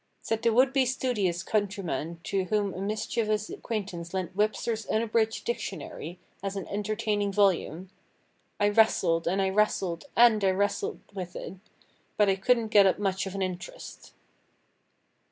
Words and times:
Said 0.23 0.41
the 0.41 0.51
would 0.51 0.73
be 0.73 0.83
studious 0.83 1.43
countryman 1.43 2.19
to 2.23 2.45
whom 2.45 2.73
a 2.73 2.81
mischievous 2.81 3.51
acquaintance 3.51 4.15
lent 4.15 4.35
"Webster's 4.35 4.87
Unabridged 4.87 5.45
Dictionary" 5.45 6.17
as 6.41 6.55
an 6.55 6.67
entertaining 6.69 7.31
volume,—"I 7.31 8.69
wrastled, 8.69 9.27
and 9.27 9.39
I 9.39 9.51
wrastled, 9.51 10.05
and 10.15 10.43
I 10.43 10.49
wrastled 10.49 11.01
with 11.13 11.35
it, 11.35 11.53
but 12.17 12.29
I 12.29 12.35
couldn't 12.35 12.69
get 12.69 12.87
up 12.87 12.97
much 12.97 13.27
of 13.27 13.35
an 13.35 13.43
int'rest." 13.43 14.13